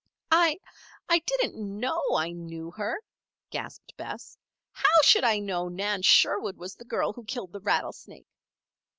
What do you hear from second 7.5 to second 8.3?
the rattlesnake?"